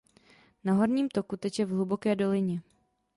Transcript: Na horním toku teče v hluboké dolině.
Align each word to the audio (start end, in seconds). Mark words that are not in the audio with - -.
Na 0.63 0.73
horním 0.73 1.09
toku 1.09 1.37
teče 1.37 1.65
v 1.65 1.69
hluboké 1.69 2.15
dolině. 2.15 2.61